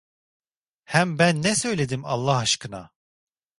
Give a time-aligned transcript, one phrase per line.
[0.83, 2.91] Hem ben ne söyledim Allah aşkına?